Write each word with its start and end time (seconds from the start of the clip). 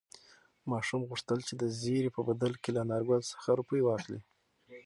ماشوم 0.71 1.01
غوښتل 1.09 1.39
چې 1.47 1.53
د 1.61 1.63
زېري 1.79 2.09
په 2.17 2.21
بدل 2.29 2.53
کې 2.61 2.69
له 2.75 2.79
انارګل 2.85 3.21
څخه 3.31 3.47
روپۍ 3.59 3.81
واخلي. 3.83 4.19